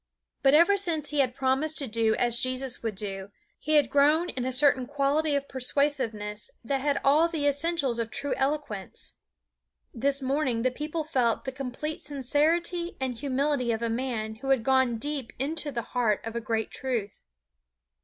[0.41, 4.29] But ever since he had promised to do as Jesus would do, he had grown
[4.29, 9.13] in a certain quality of persuasiveness that had all the essentials of true eloquence.
[9.93, 14.63] This morning the people felt the complete sincerity and humility of a man who had
[14.63, 17.21] gone deep into the heart of a great truth.